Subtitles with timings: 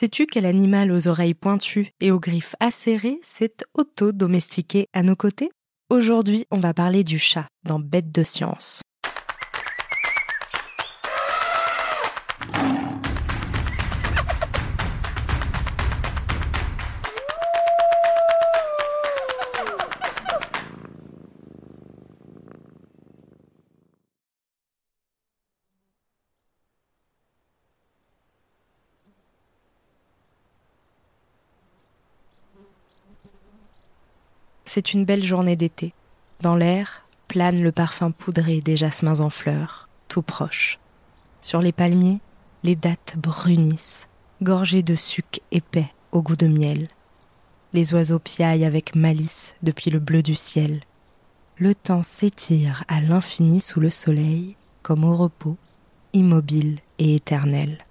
[0.00, 5.50] Sais-tu quel animal aux oreilles pointues et aux griffes acérées s'est auto-domestiqué à nos côtés?
[5.90, 8.82] Aujourd'hui, on va parler du chat dans Bête de science.
[34.68, 35.94] C'est une belle journée d'été.
[36.42, 40.78] Dans l'air plane le parfum poudré des jasmins en fleurs, tout proche.
[41.40, 42.20] Sur les palmiers,
[42.64, 44.10] les dattes brunissent,
[44.42, 46.88] gorgées de suc épais au goût de miel.
[47.72, 50.82] Les oiseaux piaillent avec malice depuis le bleu du ciel.
[51.56, 55.56] Le temps s'étire à l'infini sous le soleil, comme au repos,
[56.12, 57.86] immobile et éternel.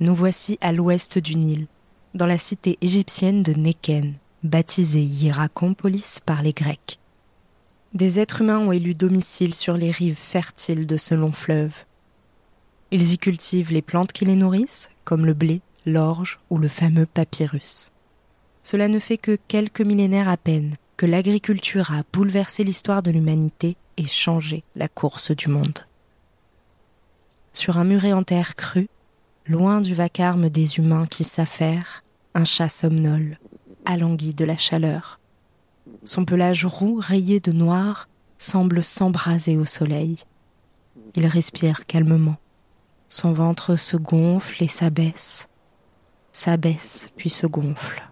[0.00, 1.66] Nous voici à l'ouest du Nil,
[2.14, 6.98] dans la cité égyptienne de Néken, baptisée Hierakonpolis par les Grecs.
[7.94, 11.72] Des êtres humains ont élu domicile sur les rives fertiles de ce long fleuve.
[12.90, 17.06] Ils y cultivent les plantes qui les nourrissent, comme le blé, l'orge ou le fameux
[17.06, 17.90] papyrus.
[18.62, 23.76] Cela ne fait que quelques millénaires à peine que l'agriculture a bouleversé l'histoire de l'humanité
[23.96, 25.86] et changé la course du monde.
[27.52, 28.88] Sur un muret en terre crue,
[29.46, 33.38] loin du vacarme des humains qui s'affairent, un chat somnole,
[33.88, 35.18] alangui de la chaleur.
[36.04, 40.18] Son pelage roux rayé de noir semble s'embraser au soleil.
[41.16, 42.36] Il respire calmement.
[43.08, 45.48] Son ventre se gonfle et s'abaisse,
[46.30, 48.06] s'abaisse puis se gonfle.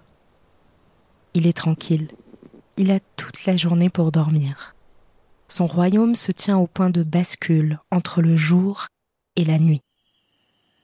[1.34, 2.08] Il est tranquille.
[2.78, 4.74] Il a toute la journée pour dormir.
[5.48, 8.86] Son royaume se tient au point de bascule entre le jour
[9.36, 9.82] et la nuit.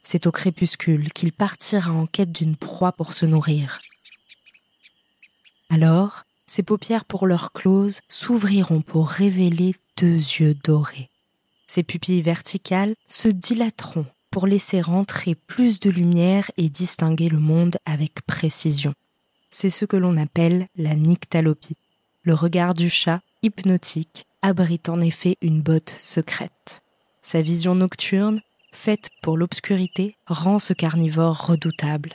[0.05, 3.79] C'est au crépuscule qu'il partira en quête d'une proie pour se nourrir.
[5.73, 11.09] Alors, ses paupières pour leur close s'ouvriront pour révéler deux yeux dorés.
[11.67, 17.79] Ses pupilles verticales se dilateront pour laisser rentrer plus de lumière et distinguer le monde
[17.87, 18.93] avec précision.
[19.51, 21.79] C'est ce que l'on appelle la nyctalopie.
[22.23, 26.83] Le regard du chat, hypnotique, abrite en effet une botte secrète.
[27.23, 32.15] Sa vision nocturne, faite pour l'obscurité, rend ce carnivore redoutable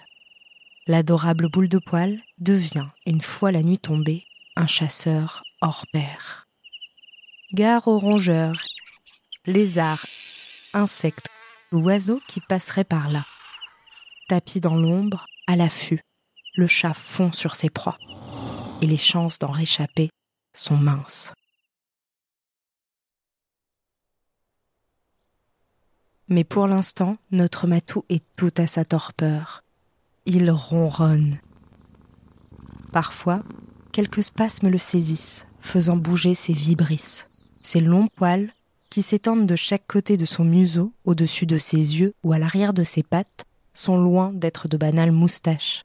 [0.88, 4.24] l'adorable boule de poil devient, une fois la nuit tombée,
[4.56, 6.46] un chasseur hors pair.
[7.54, 8.58] Gare aux rongeurs,
[9.46, 10.06] lézards,
[10.74, 11.30] insectes,
[11.72, 13.26] oiseaux qui passeraient par là.
[14.28, 16.04] Tapis dans l'ombre, à l'affût,
[16.56, 17.98] le chat fond sur ses proies,
[18.82, 20.12] et les chances d'en réchapper
[20.54, 21.34] sont minces.
[26.28, 29.64] Mais pour l'instant, notre matou est tout à sa torpeur
[30.28, 31.40] il ronronne.
[32.92, 33.44] Parfois,
[33.92, 37.28] quelques spasmes le saisissent, faisant bouger ses vibrisses,
[37.64, 38.52] ses longs poils
[38.90, 42.74] qui s'étendent de chaque côté de son museau, au-dessus de ses yeux ou à l'arrière
[42.74, 43.44] de ses pattes,
[43.74, 45.84] sont loin d'être de banales moustaches.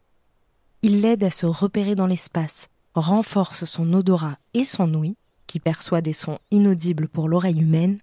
[0.82, 6.00] Il l'aide à se repérer dans l'espace, renforce son odorat et son ouïe, qui perçoit
[6.00, 7.98] des sons inaudibles pour l'oreille humaine,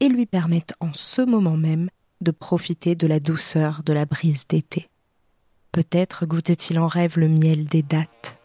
[0.00, 1.88] et lui permettent en ce moment même
[2.20, 4.88] de profiter de la douceur de la brise d'été.
[5.72, 8.40] Peut-être goûte-t-il en rêve le miel des dattes,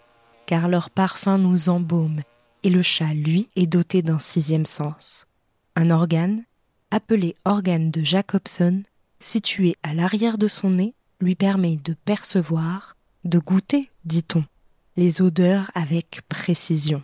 [0.49, 2.21] car leur parfum nous embaume,
[2.63, 5.27] et le chat, lui, est doté d'un sixième sens.
[5.75, 6.43] Un organe,
[6.89, 8.81] appelé organe de Jacobson,
[9.19, 12.95] situé à l'arrière de son nez, lui permet de percevoir,
[13.25, 14.43] de goûter, dit-on,
[14.97, 17.03] les odeurs avec précision.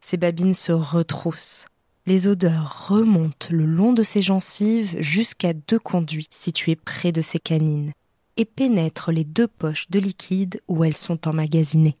[0.00, 1.66] Ses babines se retroussent.
[2.06, 7.40] Les odeurs remontent le long de ses gencives jusqu'à deux conduits situés près de ses
[7.40, 7.92] canines,
[8.38, 11.98] et pénètre les deux poches de liquide où elles sont emmagasinées.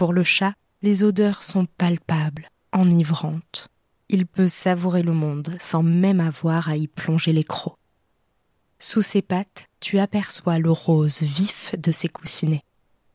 [0.00, 3.68] Pour le chat, les odeurs sont palpables, enivrantes.
[4.08, 7.76] Il peut savourer le monde sans même avoir à y plonger les crocs.
[8.78, 12.64] Sous ses pattes, tu aperçois le rose vif de ses coussinets.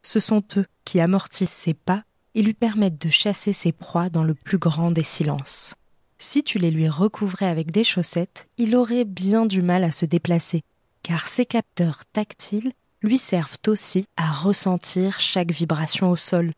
[0.03, 2.03] Ce sont eux qui amortissent ses pas
[2.35, 5.73] et lui permettent de chasser ses proies dans le plus grand des silences.
[6.19, 10.05] Si tu les lui recouvrais avec des chaussettes, il aurait bien du mal à se
[10.05, 10.61] déplacer,
[11.01, 16.53] car ces capteurs tactiles lui servent aussi à ressentir chaque vibration au sol,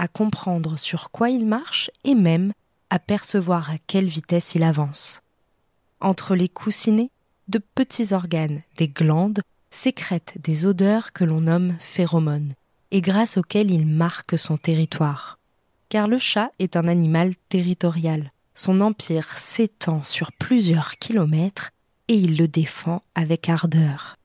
[0.00, 2.54] à comprendre sur quoi il marche et même
[2.88, 5.20] à percevoir à quelle vitesse il avance.
[6.00, 7.10] Entre les coussinets,
[7.48, 12.54] de petits organes, des glandes, sécrètent des odeurs que l'on nomme phéromones,
[12.90, 15.38] et grâce auxquelles il marque son territoire.
[15.90, 18.32] Car le chat est un animal territorial.
[18.54, 21.72] Son empire s'étend sur plusieurs kilomètres
[22.08, 24.16] et il le défend avec ardeur.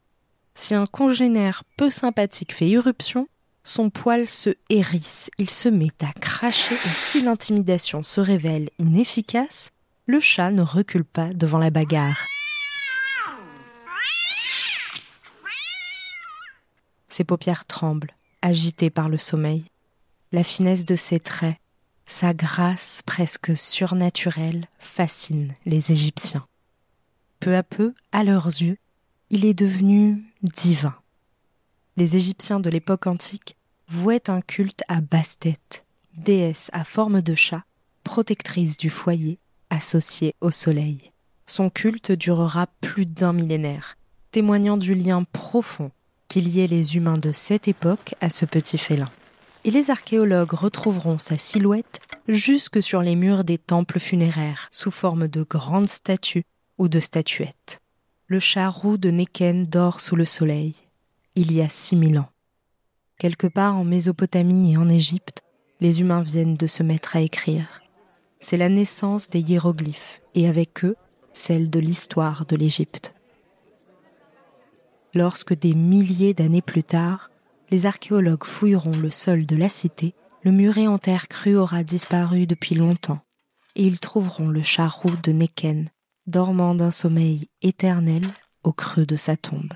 [0.53, 3.27] Si un congénère peu sympathique fait irruption,
[3.65, 9.71] son poil se hérisse, il se met à cracher et si l'intimidation se révèle inefficace,
[10.05, 12.19] le chat ne recule pas devant la bagarre.
[17.09, 19.65] Ses paupières tremblent, agitées par le sommeil.
[20.31, 21.57] La finesse de ses traits,
[22.05, 26.45] sa grâce presque surnaturelle fascine les Égyptiens.
[27.39, 28.77] Peu à peu, à leurs yeux,
[29.31, 30.93] il est devenu divin.
[31.97, 33.55] Les Égyptiens de l'époque antique
[33.87, 35.55] vouaient un culte à Bastet,
[36.17, 37.63] déesse à forme de chat,
[38.03, 39.39] protectrice du foyer,
[39.69, 41.13] associée au soleil.
[41.45, 43.97] Son culte durera plus d'un millénaire,
[44.31, 45.89] témoignant du lien profond
[46.27, 49.09] qui liait les humains de cette époque à ce petit félin.
[49.63, 55.29] Et les archéologues retrouveront sa silhouette jusque sur les murs des temples funéraires, sous forme
[55.29, 56.43] de grandes statues
[56.77, 57.79] ou de statuettes.
[58.27, 60.75] Le chat roux de Neken dort sous le soleil,
[61.35, 62.29] il y a six mille ans.
[63.17, 65.41] Quelque part en Mésopotamie et en Égypte,
[65.79, 67.81] les humains viennent de se mettre à écrire.
[68.39, 70.95] C'est la naissance des hiéroglyphes, et avec eux,
[71.33, 73.15] celle de l'histoire de l'Égypte
[75.15, 77.31] lorsque des milliers d'années plus tard,
[77.71, 82.45] les archéologues fouilleront le sol de la cité, le muret en terre crue aura disparu
[82.45, 83.21] depuis longtemps,
[83.75, 85.87] et ils trouveront le chat roux de Neken,
[86.27, 88.21] dormant d'un sommeil éternel
[88.63, 89.73] au creux de sa tombe,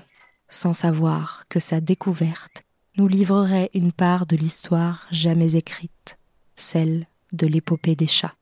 [0.50, 2.64] sans savoir que sa découverte
[2.96, 6.18] nous livrerait une part de l'histoire jamais écrite,
[6.56, 8.34] celle de l'épopée des chats.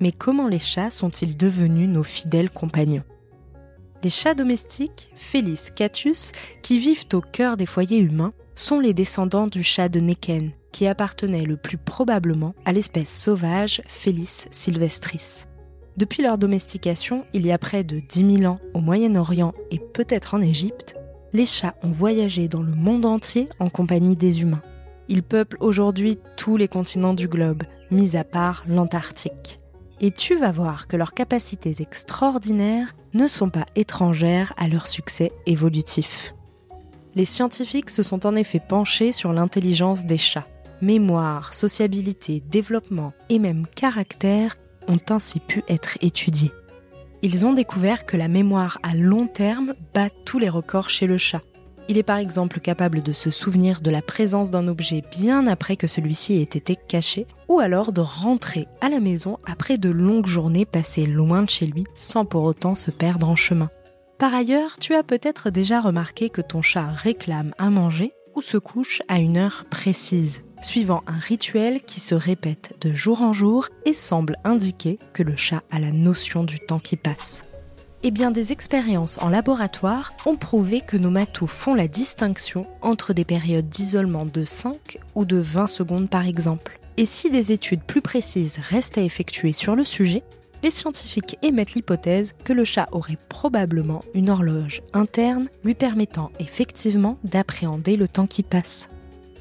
[0.00, 3.04] Mais comment les chats sont-ils devenus nos fidèles compagnons?
[4.02, 6.32] Les chats domestiques, Felis catus,
[6.62, 10.86] qui vivent au cœur des foyers humains, sont les descendants du chat de Neken, qui
[10.86, 15.46] appartenait le plus probablement à l'espèce sauvage Felis sylvestris.
[15.96, 20.34] Depuis leur domestication, il y a près de 10 000 ans au Moyen-Orient et peut-être
[20.34, 20.96] en Égypte,
[21.32, 24.62] les chats ont voyagé dans le monde entier en compagnie des humains.
[25.08, 29.60] Ils peuplent aujourd'hui tous les continents du globe, mis à part l'Antarctique
[30.00, 35.32] et tu vas voir que leurs capacités extraordinaires ne sont pas étrangères à leur succès
[35.46, 36.34] évolutif.
[37.14, 40.46] Les scientifiques se sont en effet penchés sur l'intelligence des chats.
[40.82, 44.56] Mémoire, sociabilité, développement et même caractère
[44.88, 46.52] ont ainsi pu être étudiés.
[47.22, 51.18] Ils ont découvert que la mémoire à long terme bat tous les records chez le
[51.18, 51.42] chat,
[51.88, 55.76] il est par exemple capable de se souvenir de la présence d'un objet bien après
[55.76, 60.26] que celui-ci ait été caché, ou alors de rentrer à la maison après de longues
[60.26, 63.70] journées passées loin de chez lui sans pour autant se perdre en chemin.
[64.18, 68.58] Par ailleurs, tu as peut-être déjà remarqué que ton chat réclame à manger ou se
[68.58, 73.68] couche à une heure précise, suivant un rituel qui se répète de jour en jour
[73.84, 77.44] et semble indiquer que le chat a la notion du temps qui passe.
[78.02, 83.12] Eh bien, des expériences en laboratoire ont prouvé que nos matous font la distinction entre
[83.12, 86.78] des périodes d'isolement de 5 ou de 20 secondes par exemple.
[86.96, 90.24] Et si des études plus précises restent à effectuer sur le sujet,
[90.62, 97.18] les scientifiques émettent l'hypothèse que le chat aurait probablement une horloge interne lui permettant effectivement
[97.22, 98.88] d'appréhender le temps qui passe.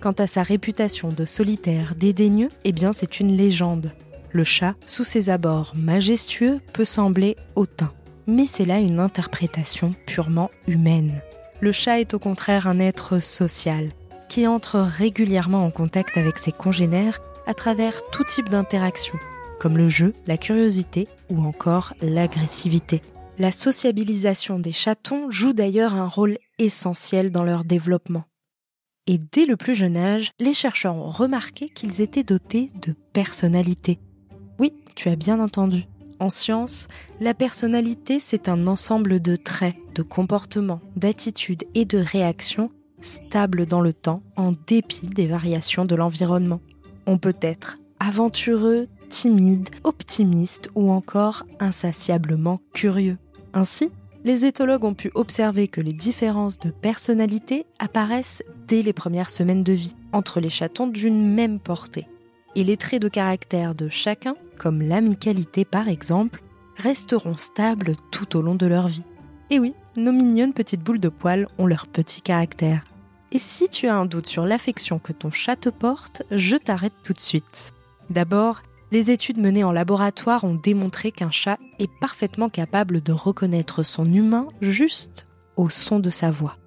[0.06, 3.92] Quant à sa réputation de solitaire dédaigneux, eh bien c'est une légende.
[4.32, 7.92] Le chat, sous ses abords majestueux, peut sembler hautain
[8.28, 11.22] mais c'est là une interprétation purement humaine.
[11.60, 13.92] Le chat est au contraire un être social,
[14.30, 19.18] qui entre régulièrement en contact avec ses congénères à travers tout type d'interaction,
[19.60, 23.02] comme le jeu, la curiosité ou encore l'agressivité.
[23.38, 28.24] La sociabilisation des chatons joue d'ailleurs un rôle essentiel dans leur développement.
[29.08, 34.00] Et dès le plus jeune âge, les chercheurs ont remarqué qu'ils étaient dotés de personnalité.
[34.58, 35.84] Oui, tu as bien entendu.
[36.20, 36.88] En science,
[37.20, 42.72] la personnalité, c'est un ensemble de traits, de comportements, d'attitudes et de réactions
[43.02, 46.62] stables dans le temps en dépit des variations de l'environnement.
[47.06, 53.18] On peut être aventureux, timide, optimiste ou encore insatiablement curieux.
[53.54, 53.92] Ainsi,
[54.26, 59.64] les éthologues ont pu observer que les différences de personnalité apparaissent dès les premières semaines
[59.64, 62.08] de vie entre les chatons d'une même portée
[62.56, 66.42] et les traits de caractère de chacun, comme l'amicalité par exemple,
[66.76, 69.04] resteront stables tout au long de leur vie.
[69.52, 72.84] Et oui, nos mignonnes petites boules de poils ont leur petit caractère.
[73.32, 76.94] Et si tu as un doute sur l'affection que ton chat te porte, je t'arrête
[77.04, 77.74] tout de suite.
[78.10, 83.84] D'abord, les études menées en laboratoire ont démontré qu'un chat est parfaitement capable de reconnaître
[83.84, 86.58] son humain juste au son de sa voix.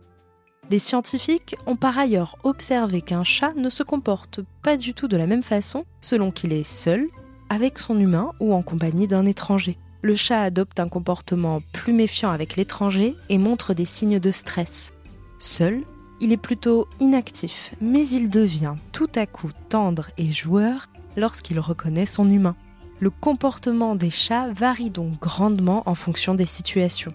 [0.71, 5.17] Les scientifiques ont par ailleurs observé qu'un chat ne se comporte pas du tout de
[5.17, 7.07] la même façon selon qu'il est seul,
[7.49, 9.79] avec son humain ou en compagnie d'un étranger.
[10.03, 14.93] le chat adopte un comportement plus méfiant avec l'étranger et montre des signes de stress.
[15.39, 15.83] Seul,
[16.21, 22.07] il est plutôt inactif, mais il devient tout à coup tendre et joueur lorsqu'il reconnaît
[22.07, 22.57] son humain.
[23.01, 27.15] Le comportement des chats varie donc grandement en fonction des situations.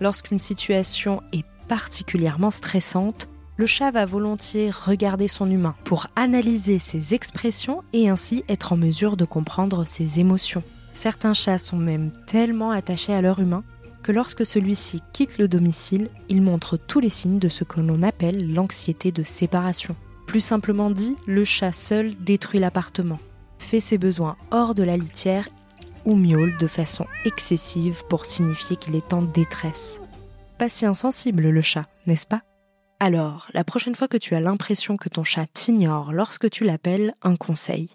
[0.00, 7.14] Lorsqu'une situation est particulièrement stressante, le chat va volontiers regarder son humain pour analyser ses
[7.14, 10.62] expressions et ainsi être en mesure de comprendre ses émotions.
[10.92, 13.64] Certains chats sont même tellement attachés à leur humain
[14.02, 18.02] que lorsque celui-ci quitte le domicile, ils montrent tous les signes de ce que l'on
[18.02, 19.96] appelle l'anxiété de séparation.
[20.26, 23.18] Plus simplement dit, le chat seul détruit l'appartement,
[23.66, 25.48] fait ses besoins hors de la litière
[26.04, 30.00] ou miaule de façon excessive pour signifier qu'il est en détresse.
[30.56, 32.42] Pas si insensible le chat, n'est-ce pas?
[33.00, 37.12] Alors, la prochaine fois que tu as l'impression que ton chat t'ignore lorsque tu l'appelles,
[37.22, 37.90] un conseil.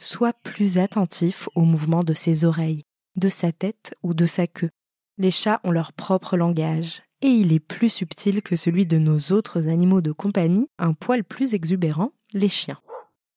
[0.00, 2.82] Sois plus attentif au mouvement de ses oreilles,
[3.14, 4.70] de sa tête ou de sa queue.
[5.18, 9.18] Les chats ont leur propre langage, et il est plus subtil que celui de nos
[9.30, 12.80] autres animaux de compagnie, un poil plus exubérant, les chiens.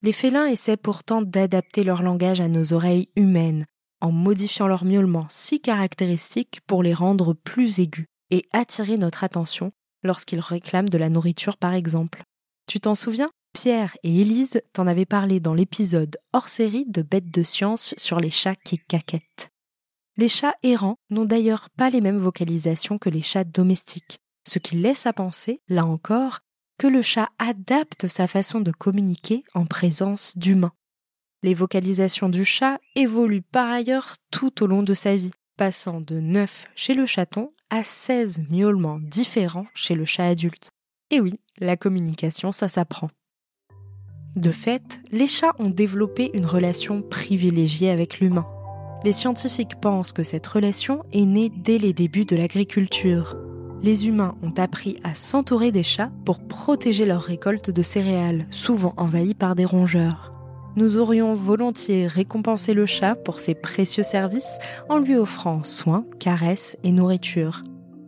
[0.05, 3.65] Les félins essaient pourtant d'adapter leur langage à nos oreilles humaines,
[4.01, 9.71] en modifiant leur miaulement si caractéristique pour les rendre plus aigus et attirer notre attention
[10.03, 12.21] lorsqu'ils réclament de la nourriture par exemple.
[12.67, 13.31] Tu t'en souviens?
[13.51, 18.19] Pierre et Élise t'en avaient parlé dans l'épisode hors série de Bêtes de science sur
[18.19, 19.49] les chats qui caquettent.
[20.17, 24.75] Les chats errants n'ont d'ailleurs pas les mêmes vocalisations que les chats domestiques, ce qui
[24.75, 26.41] laisse à penser, là encore,
[26.77, 30.73] que le chat adapte sa façon de communiquer en présence d'humains.
[31.43, 36.19] Les vocalisations du chat évoluent par ailleurs tout au long de sa vie, passant de
[36.19, 40.71] 9 chez le chaton à 16 miaulements différents chez le chat adulte.
[41.11, 43.09] Et oui, la communication, ça s'apprend.
[44.35, 48.47] De fait, les chats ont développé une relation privilégiée avec l'humain.
[49.03, 53.37] Les scientifiques pensent que cette relation est née dès les débuts de l'agriculture,
[53.85, 58.95] les humains ont appris à s'entourer des chats pour protéger leurs récoltes de céréales, souvent
[58.97, 60.33] envahies par des rongeurs.
[60.75, 64.57] Nous aurions volontiers récompensé le chat pour ses précieux services
[64.89, 67.63] en lui offrant soins, caresses et nourriture.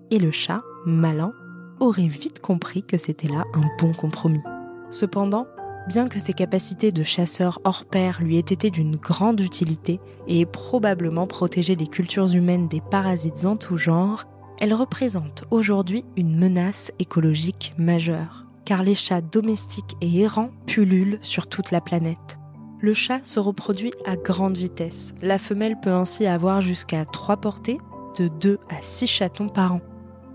[0.10, 1.32] Et le chat, malin,
[1.80, 4.44] aurait vite compris que c'était là un bon compromis.
[4.90, 5.46] Cependant,
[5.88, 10.42] bien que ses capacités de chasseur hors pair lui aient été d'une grande utilité et
[10.42, 14.26] aient probablement protégé les cultures humaines des parasites en tout genre,
[14.60, 21.48] elle représente aujourd'hui une menace écologique majeure, car les chats domestiques et errants pullulent sur
[21.48, 22.38] toute la planète.
[22.80, 25.14] Le chat se reproduit à grande vitesse.
[25.22, 27.80] La femelle peut ainsi avoir jusqu'à 3 portées,
[28.18, 29.82] de 2 à 6 chatons par an.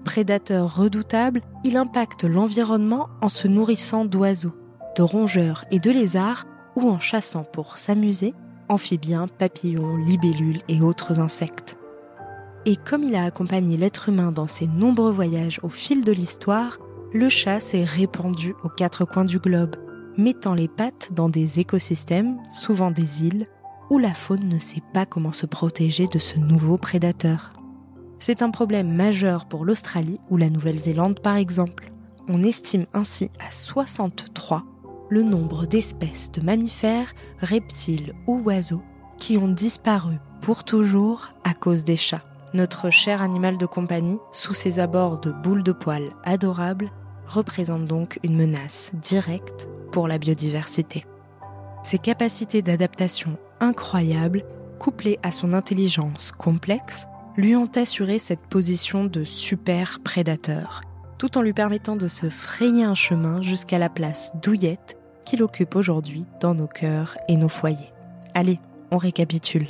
[0.05, 4.55] Prédateur redoutable, il impacte l'environnement en se nourrissant d'oiseaux,
[4.97, 8.35] de rongeurs et de lézards, ou en chassant pour s'amuser
[8.69, 11.72] amphibiens, papillons, libellules et autres insectes.
[12.65, 16.79] Et comme il a accompagné l'être humain dans ses nombreux voyages au fil de l'histoire,
[17.13, 19.77] le chat s'est répandu aux quatre coins du globe,
[20.17, 23.49] mettant les pattes dans des écosystèmes, souvent des îles,
[23.91, 27.53] où la faune ne sait pas comment se protéger de ce nouveau prédateur.
[28.21, 31.93] C'est un problème majeur pour l'Australie ou la Nouvelle-Zélande par exemple.
[32.29, 34.65] On estime ainsi à 63
[35.11, 38.83] le nombre d'espèces de mammifères, reptiles ou oiseaux
[39.19, 42.25] qui ont disparu pour toujours à cause des chats.
[42.55, 46.91] Notre cher animal de compagnie, sous ses abords de boules de poils adorables,
[47.27, 51.07] représente donc une menace directe pour la biodiversité.
[51.83, 54.45] Ses capacités d'adaptation incroyables,
[54.79, 57.07] couplées à son intelligence complexe,
[57.39, 60.83] lui ont assuré cette position de super prédateur,
[61.17, 65.75] tout en lui permettant de se frayer un chemin jusqu'à la place douillette qu'il occupe
[65.75, 67.93] aujourd'hui dans nos cœurs et nos foyers.
[68.35, 69.69] Allez, on récapitule.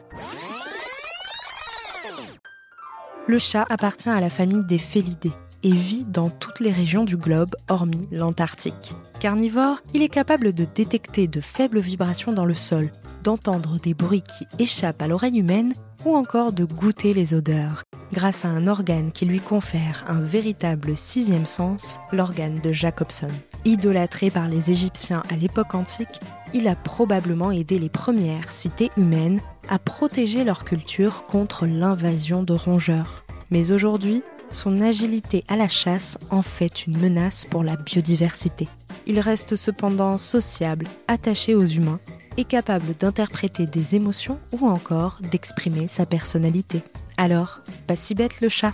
[3.29, 7.17] Le chat appartient à la famille des félidés et vit dans toutes les régions du
[7.17, 8.95] globe hormis l'Antarctique.
[9.21, 12.91] Carnivore, il est capable de détecter de faibles vibrations dans le sol,
[13.23, 15.73] d'entendre des bruits qui échappent à l'oreille humaine
[16.05, 20.97] ou encore de goûter les odeurs, grâce à un organe qui lui confère un véritable
[20.97, 23.29] sixième sens, l'organe de Jacobson.
[23.65, 26.21] Idolâtré par les Égyptiens à l'époque antique,
[26.55, 32.53] il a probablement aidé les premières cités humaines à protéger leur culture contre l'invasion de
[32.53, 33.25] rongeurs.
[33.51, 38.69] Mais aujourd'hui, son agilité à la chasse en fait une menace pour la biodiversité.
[39.07, 42.01] Il reste cependant sociable, attaché aux humains
[42.37, 46.83] et capable d'interpréter des émotions ou encore d'exprimer sa personnalité.
[47.17, 48.73] Alors, pas si bête le chat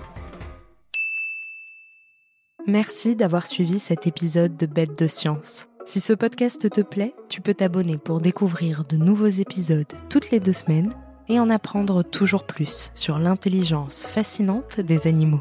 [2.66, 5.68] Merci d'avoir suivi cet épisode de Bête de Science.
[5.86, 10.38] Si ce podcast te plaît, tu peux t'abonner pour découvrir de nouveaux épisodes toutes les
[10.38, 10.90] deux semaines
[11.28, 15.40] et en apprendre toujours plus sur l'intelligence fascinante des animaux.